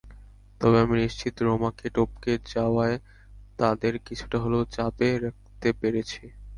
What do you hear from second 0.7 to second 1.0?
আমি